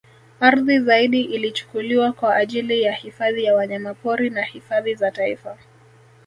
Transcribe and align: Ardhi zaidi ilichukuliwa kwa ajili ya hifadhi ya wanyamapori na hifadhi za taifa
Ardhi 0.39 0.79
zaidi 0.79 1.21
ilichukuliwa 1.21 2.11
kwa 2.11 2.35
ajili 2.35 2.81
ya 2.81 2.93
hifadhi 2.93 3.43
ya 3.43 3.55
wanyamapori 3.55 4.29
na 4.29 4.41
hifadhi 4.41 4.95
za 4.95 5.11
taifa 5.11 5.57